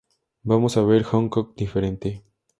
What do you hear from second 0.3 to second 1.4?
Vamos a ver un Hong